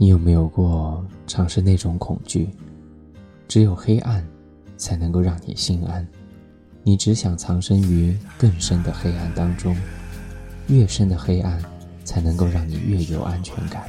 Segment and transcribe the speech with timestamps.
[0.00, 2.48] 你有没有过尝试那种恐惧？
[3.46, 4.26] 只有黑暗，
[4.78, 6.08] 才能够让你心安。
[6.82, 9.76] 你只想藏身于更深的黑暗当中，
[10.68, 11.62] 越深的黑暗，
[12.02, 13.84] 才能够让你越有安全感。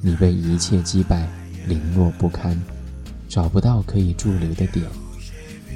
[0.00, 1.28] 你被一切击败，
[1.68, 2.58] 零落不堪，
[3.28, 4.86] 找不到可以驻留的点，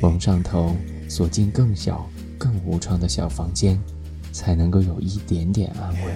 [0.01, 0.75] 蒙上头，
[1.11, 3.79] 锁进更小、更无窗的小房间。
[4.39, 6.15] 才能够有一点点安慰。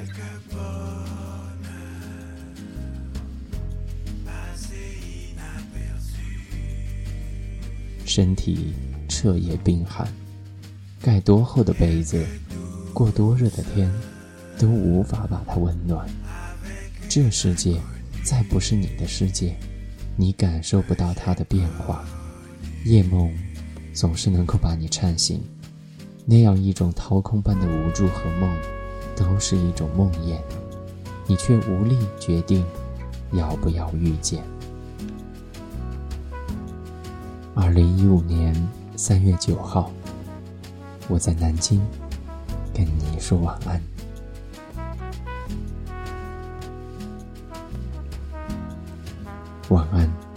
[8.04, 8.74] 身体
[9.08, 10.06] 彻夜冰寒，
[11.00, 12.24] 盖多厚的被子，
[12.94, 13.90] 过多热的天，
[14.56, 16.08] 都无法把它温暖。
[17.08, 17.80] 这世界
[18.22, 19.56] 再不是你的世界，
[20.16, 22.04] 你感受不到它的变化。
[22.84, 23.34] 夜梦
[23.92, 25.42] 总是能够把你颤醒。
[26.24, 28.48] 那样一种掏空般的无助和梦，
[29.16, 30.38] 都是一种梦魇，
[31.26, 32.64] 你却无力决定
[33.32, 34.42] 要不要遇见。
[37.54, 38.54] 二零一五年
[38.96, 39.90] 三月九号，
[41.08, 41.80] 我在南京
[42.72, 43.82] 跟你说晚安，
[49.68, 50.31] 晚安。